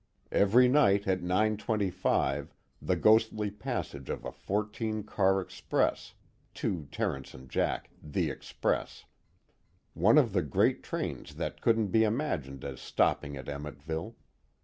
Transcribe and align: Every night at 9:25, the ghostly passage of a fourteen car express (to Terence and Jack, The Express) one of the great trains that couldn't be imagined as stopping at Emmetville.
Every 0.31 0.67
night 0.67 1.07
at 1.07 1.21
9:25, 1.21 2.47
the 2.81 2.95
ghostly 2.95 3.51
passage 3.51 4.09
of 4.09 4.25
a 4.25 4.31
fourteen 4.31 5.03
car 5.03 5.39
express 5.39 6.15
(to 6.55 6.87
Terence 6.91 7.35
and 7.35 7.47
Jack, 7.47 7.91
The 8.01 8.31
Express) 8.31 9.05
one 9.93 10.17
of 10.17 10.33
the 10.33 10.41
great 10.41 10.81
trains 10.81 11.35
that 11.35 11.61
couldn't 11.61 11.89
be 11.89 12.03
imagined 12.03 12.65
as 12.65 12.81
stopping 12.81 13.37
at 13.37 13.47
Emmetville. 13.47 14.15